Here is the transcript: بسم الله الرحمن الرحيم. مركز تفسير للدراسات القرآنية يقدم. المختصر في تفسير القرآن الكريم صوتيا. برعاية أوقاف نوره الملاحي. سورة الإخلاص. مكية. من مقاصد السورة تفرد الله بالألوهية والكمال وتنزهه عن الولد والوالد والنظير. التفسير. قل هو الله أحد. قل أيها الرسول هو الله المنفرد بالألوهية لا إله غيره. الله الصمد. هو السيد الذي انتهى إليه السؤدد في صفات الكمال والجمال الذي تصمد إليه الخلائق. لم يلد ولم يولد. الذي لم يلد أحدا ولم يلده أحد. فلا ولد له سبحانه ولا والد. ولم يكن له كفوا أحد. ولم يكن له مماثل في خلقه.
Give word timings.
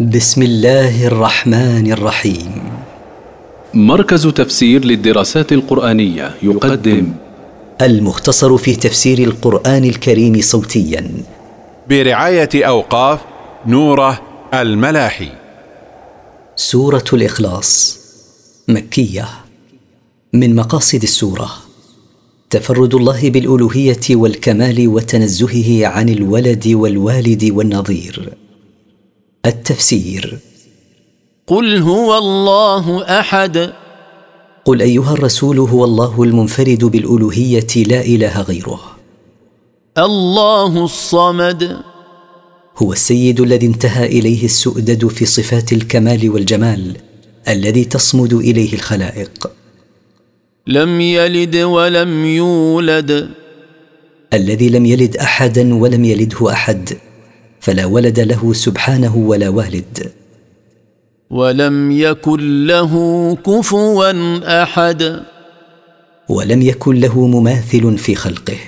بسم 0.00 0.42
الله 0.42 1.06
الرحمن 1.06 1.92
الرحيم. 1.92 2.62
مركز 3.74 4.26
تفسير 4.26 4.84
للدراسات 4.84 5.52
القرآنية 5.52 6.34
يقدم. 6.42 7.12
المختصر 7.82 8.56
في 8.56 8.76
تفسير 8.76 9.18
القرآن 9.18 9.84
الكريم 9.84 10.40
صوتيا. 10.40 11.10
برعاية 11.88 12.48
أوقاف 12.54 13.20
نوره 13.66 14.20
الملاحي. 14.54 15.28
سورة 16.56 17.04
الإخلاص. 17.12 17.98
مكية. 18.68 19.28
من 20.32 20.54
مقاصد 20.54 21.02
السورة 21.02 21.50
تفرد 22.50 22.94
الله 22.94 23.30
بالألوهية 23.30 24.00
والكمال 24.10 24.88
وتنزهه 24.88 25.86
عن 25.86 26.08
الولد 26.08 26.68
والوالد 26.68 27.44
والنظير. 27.44 28.43
التفسير. 29.46 30.38
قل 31.46 31.78
هو 31.78 32.18
الله 32.18 33.02
أحد. 33.20 33.72
قل 34.64 34.82
أيها 34.82 35.12
الرسول 35.12 35.58
هو 35.58 35.84
الله 35.84 36.22
المنفرد 36.22 36.84
بالألوهية 36.84 37.66
لا 37.76 38.00
إله 38.00 38.40
غيره. 38.40 38.80
الله 39.98 40.84
الصمد. 40.84 41.80
هو 42.76 42.92
السيد 42.92 43.40
الذي 43.40 43.66
انتهى 43.66 44.06
إليه 44.06 44.44
السؤدد 44.44 45.06
في 45.06 45.26
صفات 45.26 45.72
الكمال 45.72 46.30
والجمال 46.30 46.96
الذي 47.48 47.84
تصمد 47.84 48.32
إليه 48.32 48.72
الخلائق. 48.72 49.50
لم 50.66 51.00
يلد 51.00 51.56
ولم 51.56 52.24
يولد. 52.24 53.30
الذي 54.32 54.68
لم 54.68 54.86
يلد 54.86 55.16
أحدا 55.16 55.74
ولم 55.74 56.04
يلده 56.04 56.52
أحد. 56.52 56.98
فلا 57.64 57.84
ولد 57.84 58.20
له 58.20 58.52
سبحانه 58.52 59.16
ولا 59.16 59.48
والد. 59.48 60.12
ولم 61.30 61.90
يكن 61.90 62.66
له 62.66 62.92
كفوا 63.46 64.62
أحد. 64.62 65.22
ولم 66.28 66.62
يكن 66.62 66.94
له 67.00 67.26
مماثل 67.26 67.98
في 67.98 68.14
خلقه. 68.14 68.58